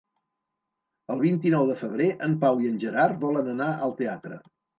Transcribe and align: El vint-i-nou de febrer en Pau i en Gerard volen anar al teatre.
El 1.15 1.21
vint-i-nou 1.25 1.67
de 1.73 1.75
febrer 1.81 2.07
en 2.29 2.33
Pau 2.45 2.63
i 2.65 2.71
en 2.71 2.81
Gerard 2.85 3.21
volen 3.27 3.53
anar 3.55 3.71
al 3.77 3.95
teatre. 4.03 4.43